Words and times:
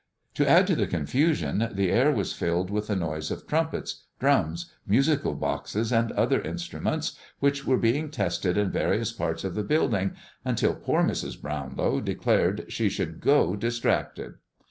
To 0.33 0.49
add 0.49 0.65
to 0.65 0.75
the 0.75 0.87
confusion, 0.87 1.69
the 1.73 1.91
air 1.91 2.11
was 2.11 2.33
filled 2.33 2.71
with 2.71 2.87
the 2.87 2.95
noise 2.95 3.29
of 3.29 3.45
trumpets, 3.45 4.05
drums, 4.19 4.73
musical 4.87 5.35
boxes 5.35 5.93
and 5.93 6.11
other 6.13 6.41
instruments, 6.41 7.15
which 7.39 7.67
were 7.67 7.77
being 7.77 8.09
tested 8.09 8.57
in 8.57 8.71
various 8.71 9.11
parts 9.11 9.43
of 9.43 9.53
the 9.53 9.61
building, 9.61 10.15
until 10.43 10.73
poor 10.73 11.03
Mrs. 11.03 11.39
Brownlow 11.39 11.99
declared 12.01 12.65
she 12.67 12.89
should 12.89 13.19
go 13.21 13.55
distracted. 13.55 14.39